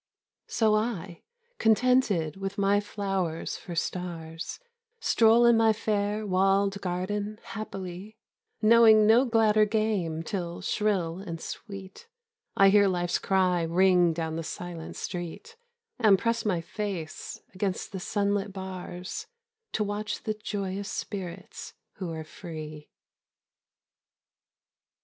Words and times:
So 0.47 0.73
I, 0.73 1.21
contented 1.59 2.35
with 2.35 2.57
my 2.57 2.79
flowers 2.79 3.55
for 3.57 3.75
stars, 3.75 4.59
Stroll 4.99 5.45
in 5.45 5.55
my 5.55 5.73
fair, 5.73 6.25
walled 6.25 6.81
garden 6.81 7.39
happily, 7.43 8.17
Knowing 8.63 9.05
no 9.05 9.25
gladder 9.25 9.65
game 9.65 10.23
till, 10.23 10.61
shrill 10.61 11.19
and 11.19 11.39
sweet, 11.39 12.07
I 12.57 12.69
hear 12.69 12.87
life's 12.87 13.19
cry 13.19 13.61
ring 13.61 14.11
down 14.11 14.37
the 14.37 14.43
silent 14.43 14.95
street, 14.95 15.55
And 15.99 16.17
press 16.17 16.45
my 16.45 16.61
face 16.61 17.39
against 17.53 17.91
the 17.91 17.99
sunlit 17.99 18.51
bars 18.51 19.27
To 19.73 19.83
watch 19.83 20.23
the 20.23 20.33
joyous 20.33 20.89
spirits 20.89 21.75
who 21.97 22.11
are 22.11 22.23
free. 22.23 22.89